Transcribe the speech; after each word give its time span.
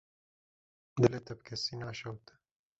Dilê 1.01 1.19
te 1.25 1.33
bi 1.37 1.43
kesî 1.47 1.73
naşewite. 1.79 2.33